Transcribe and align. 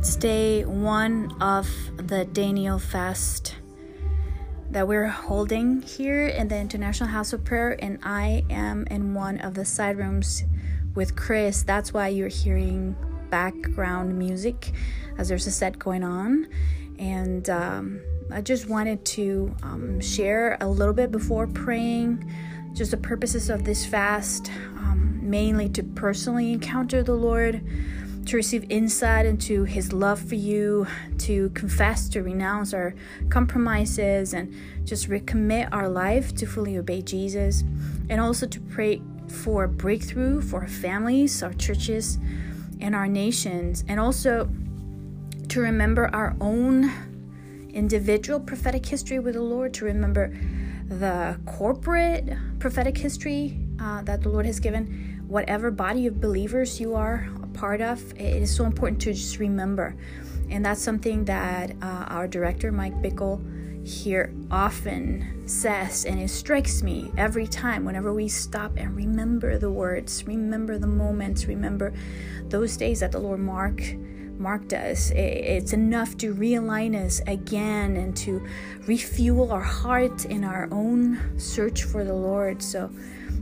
It's 0.00 0.16
day 0.16 0.64
one 0.64 1.36
of 1.42 1.68
the 1.98 2.24
Daniel 2.24 2.78
fast 2.78 3.56
that 4.70 4.88
we're 4.88 5.06
holding 5.06 5.82
here 5.82 6.26
in 6.26 6.48
the 6.48 6.56
International 6.56 7.10
House 7.10 7.34
of 7.34 7.44
Prayer, 7.44 7.76
and 7.84 7.98
I 8.02 8.42
am 8.48 8.86
in 8.90 9.12
one 9.12 9.42
of 9.42 9.52
the 9.52 9.66
side 9.66 9.98
rooms 9.98 10.44
with 10.94 11.16
Chris. 11.16 11.64
That's 11.64 11.92
why 11.92 12.08
you're 12.08 12.28
hearing 12.28 12.96
background 13.28 14.18
music 14.18 14.72
as 15.18 15.28
there's 15.28 15.46
a 15.46 15.50
set 15.50 15.78
going 15.78 16.02
on. 16.02 16.48
And 16.98 17.50
um, 17.50 18.00
I 18.32 18.40
just 18.40 18.70
wanted 18.70 19.04
to 19.04 19.54
um, 19.62 20.00
share 20.00 20.56
a 20.62 20.66
little 20.66 20.94
bit 20.94 21.12
before 21.12 21.46
praying 21.46 22.26
just 22.72 22.92
the 22.92 22.96
purposes 22.96 23.50
of 23.50 23.64
this 23.64 23.84
fast, 23.84 24.50
um, 24.78 25.20
mainly 25.22 25.68
to 25.68 25.82
personally 25.82 26.54
encounter 26.54 27.02
the 27.02 27.12
Lord, 27.12 27.60
to 28.30 28.36
receive 28.36 28.64
insight 28.70 29.26
into 29.26 29.64
His 29.64 29.92
love 29.92 30.20
for 30.20 30.36
you, 30.36 30.86
to 31.18 31.50
confess, 31.50 32.08
to 32.10 32.22
renounce 32.22 32.72
our 32.72 32.94
compromises, 33.28 34.34
and 34.34 34.54
just 34.84 35.08
recommit 35.08 35.68
our 35.72 35.88
life 35.88 36.32
to 36.36 36.46
fully 36.46 36.78
obey 36.78 37.02
Jesus, 37.02 37.64
and 38.08 38.20
also 38.20 38.46
to 38.46 38.60
pray 38.60 39.02
for 39.26 39.66
breakthrough 39.66 40.40
for 40.40 40.60
our 40.60 40.68
families, 40.68 41.42
our 41.42 41.52
churches, 41.54 42.18
and 42.80 42.94
our 42.94 43.08
nations, 43.08 43.82
and 43.88 43.98
also 43.98 44.48
to 45.48 45.60
remember 45.60 46.08
our 46.14 46.36
own 46.40 46.88
individual 47.70 48.38
prophetic 48.38 48.86
history 48.86 49.18
with 49.18 49.34
the 49.34 49.42
Lord, 49.42 49.74
to 49.74 49.84
remember 49.86 50.32
the 50.88 51.36
corporate 51.46 52.32
prophetic 52.60 52.96
history 52.96 53.58
uh, 53.80 54.02
that 54.02 54.22
the 54.22 54.28
Lord 54.28 54.46
has 54.46 54.60
given, 54.60 55.24
whatever 55.26 55.72
body 55.72 56.06
of 56.06 56.20
believers 56.20 56.78
you 56.78 56.94
are 56.94 57.28
part 57.54 57.80
of, 57.80 58.12
it 58.12 58.42
is 58.42 58.54
so 58.54 58.64
important 58.64 59.00
to 59.02 59.12
just 59.12 59.38
remember. 59.38 59.96
And 60.48 60.64
that's 60.64 60.82
something 60.82 61.24
that 61.26 61.72
uh, 61.82 62.04
our 62.08 62.26
director, 62.26 62.72
Mike 62.72 63.00
Bickle, 63.02 63.40
here 63.86 64.32
often 64.50 65.42
says, 65.46 66.04
and 66.04 66.20
it 66.20 66.28
strikes 66.28 66.82
me 66.82 67.10
every 67.16 67.46
time 67.46 67.84
whenever 67.84 68.12
we 68.12 68.28
stop 68.28 68.72
and 68.76 68.94
remember 68.94 69.58
the 69.58 69.70
words, 69.70 70.26
remember 70.26 70.78
the 70.78 70.86
moments, 70.86 71.46
remember 71.46 71.92
those 72.48 72.76
days 72.76 73.00
that 73.00 73.12
the 73.12 73.18
Lord 73.18 73.40
mark 73.40 73.80
marked 74.38 74.72
us. 74.72 75.10
It's 75.14 75.72
enough 75.72 76.16
to 76.18 76.34
realign 76.34 76.94
us 76.94 77.20
again 77.26 77.96
and 77.96 78.16
to 78.18 78.46
refuel 78.86 79.52
our 79.52 79.60
heart 79.60 80.24
in 80.24 80.44
our 80.44 80.68
own 80.72 81.38
search 81.38 81.84
for 81.84 82.04
the 82.04 82.14
Lord. 82.14 82.62
So 82.62 82.90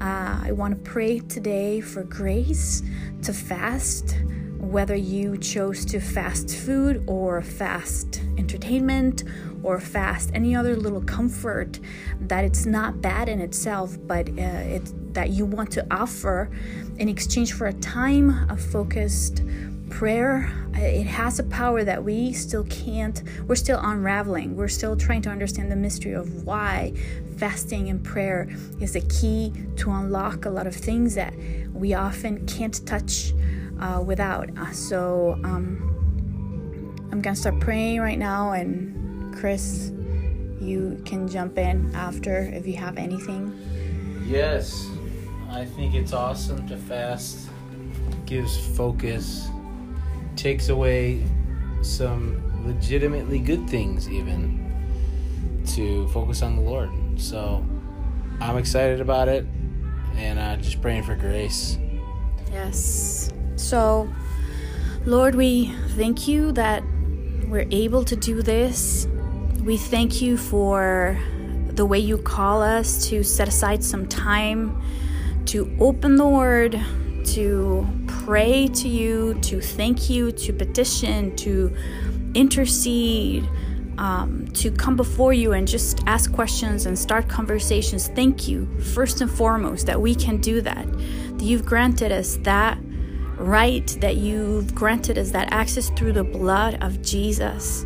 uh, 0.00 0.40
I 0.44 0.52
want 0.52 0.72
to 0.82 0.90
pray 0.90 1.18
today 1.18 1.80
for 1.80 2.02
grace 2.04 2.82
to 3.22 3.32
fast, 3.34 4.16
whether 4.58 4.94
you 4.94 5.36
chose 5.36 5.84
to 5.86 6.00
fast 6.00 6.56
food 6.56 7.04
or 7.06 7.42
fast 7.42 8.22
entertainment 8.38 9.24
or 9.62 9.78
fast 9.78 10.30
any 10.32 10.56
other 10.56 10.74
little 10.74 11.02
comfort 11.02 11.78
that 12.20 12.44
it's 12.44 12.64
not 12.64 13.02
bad 13.02 13.28
in 13.28 13.40
itself 13.40 13.98
but 14.06 14.28
uh, 14.30 14.32
it's 14.42 14.94
that 15.12 15.30
you 15.30 15.44
want 15.44 15.70
to 15.72 15.86
offer 15.90 16.50
in 16.98 17.08
exchange 17.08 17.52
for 17.52 17.66
a 17.66 17.72
time 17.74 18.48
of 18.48 18.60
focused 18.60 19.42
prayer. 19.90 20.50
It 20.74 21.06
has 21.06 21.38
a 21.38 21.42
power 21.44 21.84
that 21.84 22.02
we 22.02 22.32
still 22.32 22.64
can't 22.64 23.22
we're 23.46 23.56
still 23.56 23.80
unraveling. 23.82 24.56
We're 24.56 24.68
still 24.68 24.96
trying 24.96 25.22
to 25.22 25.30
understand 25.30 25.70
the 25.70 25.76
mystery 25.76 26.12
of 26.12 26.44
why 26.44 26.94
fasting 27.40 27.88
and 27.88 28.04
prayer 28.04 28.46
is 28.80 28.92
the 28.92 29.00
key 29.00 29.50
to 29.74 29.90
unlock 29.90 30.44
a 30.44 30.50
lot 30.50 30.66
of 30.66 30.76
things 30.76 31.14
that 31.14 31.32
we 31.72 31.94
often 31.94 32.46
can't 32.46 32.86
touch 32.86 33.32
uh, 33.80 34.02
without. 34.04 34.50
Uh, 34.58 34.70
so 34.72 35.40
um, 35.42 35.86
i'm 37.10 37.22
gonna 37.22 37.34
start 37.34 37.58
praying 37.58 37.98
right 37.98 38.18
now 38.18 38.52
and 38.52 39.34
chris 39.34 39.90
you 40.60 41.00
can 41.06 41.26
jump 41.26 41.56
in 41.56 41.90
after 41.94 42.40
if 42.52 42.66
you 42.66 42.76
have 42.76 42.98
anything. 42.98 43.42
Yes 44.26 44.86
i 45.50 45.64
think 45.64 45.94
it's 45.94 46.12
awesome 46.12 46.68
to 46.68 46.76
fast. 46.76 47.48
Gives 48.26 48.54
focus 48.76 49.48
takes 50.36 50.68
away 50.68 51.24
some 51.82 52.40
legitimately 52.66 53.38
good 53.38 53.68
things, 53.68 54.08
even 54.08 54.58
to 55.74 56.06
focus 56.08 56.42
on 56.42 56.56
the 56.56 56.62
Lord. 56.62 56.90
So 57.20 57.64
I'm 58.40 58.56
excited 58.56 59.00
about 59.00 59.28
it 59.28 59.46
and 60.16 60.38
uh, 60.38 60.56
just 60.56 60.80
praying 60.80 61.04
for 61.04 61.14
grace. 61.14 61.78
Yes. 62.50 63.30
So, 63.56 64.12
Lord, 65.04 65.34
we 65.34 65.72
thank 65.96 66.26
you 66.26 66.52
that 66.52 66.82
we're 67.46 67.68
able 67.70 68.04
to 68.04 68.16
do 68.16 68.42
this. 68.42 69.06
We 69.62 69.76
thank 69.76 70.22
you 70.22 70.36
for 70.36 71.18
the 71.68 71.84
way 71.84 71.98
you 71.98 72.18
call 72.18 72.62
us 72.62 73.08
to 73.08 73.22
set 73.22 73.48
aside 73.48 73.84
some 73.84 74.08
time 74.08 74.82
to 75.46 75.76
open 75.80 76.16
the 76.16 76.26
Word, 76.26 76.80
to 77.26 77.86
pray 78.06 78.68
to 78.68 78.88
you, 78.88 79.34
to 79.42 79.60
thank 79.60 80.08
you, 80.08 80.32
to 80.32 80.52
petition, 80.52 81.34
to 81.36 81.74
intercede, 82.34 83.48
um, 84.00 84.48
to 84.54 84.70
come 84.70 84.96
before 84.96 85.34
you 85.34 85.52
and 85.52 85.68
just 85.68 86.02
ask 86.06 86.32
questions 86.32 86.86
and 86.86 86.98
start 86.98 87.28
conversations. 87.28 88.08
Thank 88.08 88.48
you, 88.48 88.66
first 88.94 89.20
and 89.20 89.30
foremost, 89.30 89.86
that 89.86 90.00
we 90.00 90.14
can 90.14 90.38
do 90.38 90.62
that. 90.62 90.90
That 90.90 91.42
you've 91.42 91.66
granted 91.66 92.10
us 92.10 92.36
that 92.42 92.78
right, 93.36 93.86
that 94.00 94.16
you've 94.16 94.74
granted 94.74 95.18
us 95.18 95.30
that 95.32 95.52
access 95.52 95.90
through 95.90 96.14
the 96.14 96.24
blood 96.24 96.82
of 96.82 97.02
Jesus. 97.02 97.84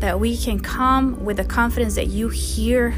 That 0.00 0.20
we 0.20 0.36
can 0.36 0.60
come 0.60 1.24
with 1.24 1.38
the 1.38 1.44
confidence 1.44 1.94
that 1.94 2.08
you 2.08 2.28
hear, 2.28 2.94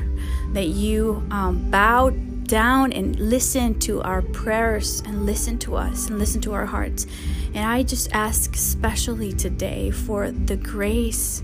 that 0.53 0.67
you 0.67 1.25
um, 1.31 1.71
bow 1.71 2.11
down 2.11 2.93
and 2.93 3.19
listen 3.19 3.79
to 3.81 4.03
our 4.03 4.23
prayers 4.23 5.03
and 5.07 5.25
listen 5.25 5.59
to 5.59 5.77
us 5.77 6.09
and 6.09 6.19
listen 6.19 6.41
to 6.41 6.53
our 6.53 6.67
hearts. 6.67 7.07
And 7.55 7.65
I 7.65 7.85
just 7.85 8.13
ask, 8.13 8.57
especially 8.57 9.33
today, 9.33 9.93
for 9.93 10.33
the 10.33 10.57
grace 10.57 11.43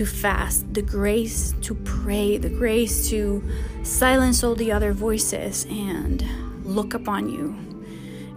to 0.00 0.06
fast, 0.06 0.72
the 0.72 0.80
grace 0.80 1.54
to 1.60 1.74
pray, 1.74 2.38
the 2.38 2.48
grace 2.48 3.10
to 3.10 3.44
silence 3.82 4.42
all 4.42 4.54
the 4.54 4.72
other 4.72 4.94
voices 4.94 5.66
and 5.68 6.24
look 6.64 6.94
upon 6.94 7.28
you. 7.28 7.54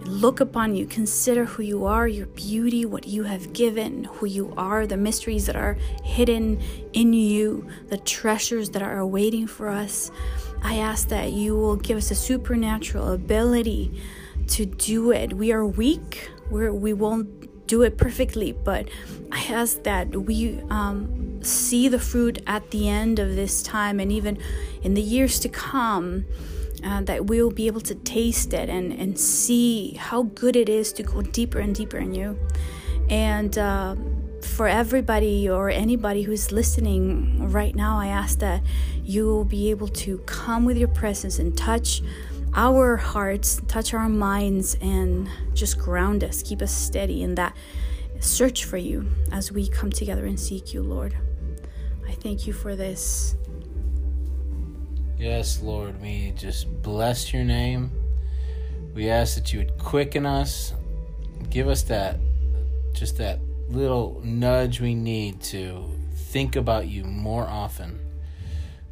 Look 0.02 0.40
upon 0.40 0.74
you, 0.74 0.84
consider 0.84 1.46
who 1.46 1.62
you 1.62 1.86
are, 1.86 2.06
your 2.06 2.26
beauty, 2.26 2.84
what 2.84 3.06
you 3.06 3.22
have 3.22 3.54
given, 3.54 4.04
who 4.04 4.26
you 4.26 4.52
are, 4.58 4.86
the 4.86 4.98
mysteries 4.98 5.46
that 5.46 5.56
are 5.56 5.78
hidden 6.02 6.60
in 6.92 7.14
you, 7.14 7.66
the 7.88 7.96
treasures 7.96 8.68
that 8.70 8.82
are 8.82 8.98
awaiting 8.98 9.46
for 9.46 9.70
us. 9.70 10.10
I 10.62 10.76
ask 10.76 11.08
that 11.08 11.32
you 11.32 11.56
will 11.56 11.76
give 11.76 11.96
us 11.96 12.10
a 12.10 12.14
supernatural 12.14 13.10
ability 13.10 14.02
to 14.48 14.66
do 14.66 15.12
it. 15.12 15.32
We 15.32 15.50
are 15.50 15.64
weak, 15.64 16.30
We're, 16.50 16.74
we 16.74 16.92
won't 16.92 17.66
do 17.66 17.80
it 17.80 17.96
perfectly, 17.96 18.52
but 18.52 18.86
I 19.32 19.44
ask 19.44 19.82
that 19.84 20.14
we 20.14 20.60
um, 20.68 21.33
see 21.46 21.88
the 21.88 21.98
fruit 21.98 22.42
at 22.46 22.70
the 22.70 22.88
end 22.88 23.18
of 23.18 23.36
this 23.36 23.62
time 23.62 24.00
and 24.00 24.10
even 24.12 24.38
in 24.82 24.94
the 24.94 25.02
years 25.02 25.38
to 25.40 25.48
come. 25.48 26.26
Uh, 26.82 27.00
that 27.00 27.24
we 27.24 27.42
will 27.42 27.50
be 27.50 27.66
able 27.66 27.80
to 27.80 27.94
taste 27.94 28.52
it 28.52 28.68
and, 28.68 28.92
and 28.92 29.18
see 29.18 29.94
how 29.94 30.24
good 30.24 30.54
it 30.54 30.68
is 30.68 30.92
to 30.92 31.02
go 31.02 31.22
deeper 31.22 31.58
and 31.58 31.74
deeper 31.74 31.96
in 31.96 32.12
you. 32.12 32.38
And 33.08 33.56
uh, 33.56 33.96
for 34.42 34.68
everybody 34.68 35.48
or 35.48 35.70
anybody 35.70 36.22
who's 36.22 36.52
listening 36.52 37.50
right 37.50 37.74
now, 37.74 37.98
I 37.98 38.08
ask 38.08 38.38
that 38.40 38.62
you 39.02 39.26
will 39.26 39.44
be 39.44 39.70
able 39.70 39.88
to 39.88 40.18
come 40.26 40.64
with 40.64 40.76
your 40.76 40.88
presence 40.88 41.38
and 41.38 41.56
touch 41.56 42.02
our 42.54 42.96
hearts, 42.96 43.60
touch 43.66 43.94
our 43.94 44.08
minds, 44.08 44.76
and 44.80 45.28
just 45.54 45.78
ground 45.78 46.22
us, 46.22 46.42
keep 46.42 46.62
us 46.62 46.72
steady 46.72 47.22
in 47.22 47.34
that 47.34 47.56
search 48.20 48.64
for 48.64 48.76
you 48.76 49.10
as 49.32 49.50
we 49.50 49.68
come 49.68 49.90
together 49.90 50.24
and 50.24 50.38
seek 50.38 50.72
you, 50.72 50.82
Lord. 50.82 51.16
Thank 52.24 52.46
you 52.46 52.54
for 52.54 52.74
this. 52.74 53.34
Yes, 55.18 55.60
Lord, 55.60 56.00
we 56.00 56.32
just 56.34 56.80
bless 56.80 57.34
your 57.34 57.44
name. 57.44 57.92
We 58.94 59.10
ask 59.10 59.34
that 59.34 59.52
you 59.52 59.58
would 59.58 59.76
quicken 59.76 60.24
us, 60.24 60.72
give 61.50 61.68
us 61.68 61.82
that, 61.82 62.18
just 62.94 63.18
that 63.18 63.40
little 63.68 64.22
nudge 64.24 64.80
we 64.80 64.94
need 64.94 65.42
to 65.42 65.84
think 66.14 66.56
about 66.56 66.88
you 66.88 67.04
more 67.04 67.46
often 67.46 68.00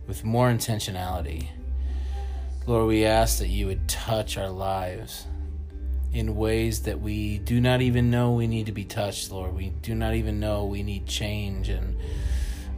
with 0.07 0.25
more 0.25 0.51
intentionality. 0.51 1.47
Lord, 2.67 2.87
we 2.87 3.07
ask 3.07 3.39
that 3.39 3.49
you 3.49 3.67
would 3.67 3.89
touch 3.89 4.37
our 4.37 4.51
lives 4.51 5.27
in 6.13 6.37
ways 6.37 6.83
that 6.83 7.01
we 7.01 7.39
do 7.39 7.63
not 7.63 7.81
even 7.81 8.11
know 8.11 8.33
we 8.33 8.47
need 8.47 8.67
to 8.67 8.73
be 8.73 8.85
touched, 8.85 9.33
Lord. 9.33 9.55
We 9.55 9.71
do 9.81 9.95
not 9.95 10.13
even 10.13 10.39
know 10.39 10.67
we 10.67 10.83
need 10.83 11.07
change 11.07 11.71
and 11.71 11.97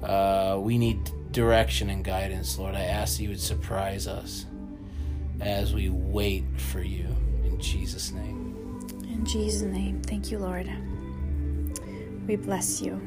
uh, 0.05 0.59
we 0.61 0.79
need 0.79 1.11
direction 1.33 1.91
and 1.91 2.05
guidance, 2.05 2.59
Lord. 2.59 2.75
I 2.75 2.85
ask 2.85 3.17
that 3.17 3.23
you 3.23 3.31
would 3.31 3.41
surprise 3.41 4.07
us 4.07 4.47
as 5.41 5.75
we 5.75 5.89
wait 5.89 6.45
for 6.57 6.81
you. 6.81 7.07
In 7.45 7.59
Jesus' 7.61 8.13
name. 8.13 8.57
In 9.03 9.25
Jesus' 9.25 9.63
name. 9.63 10.03
Thank 10.03 10.31
you, 10.31 10.39
Lord. 10.39 10.71
We 12.27 12.37
bless 12.37 12.81
you. 12.81 13.01